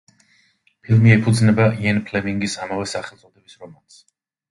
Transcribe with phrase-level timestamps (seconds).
[0.85, 4.01] ფილმი ეფუძნება იენ ფლემინგის ამავე სახელწოდების რომანს.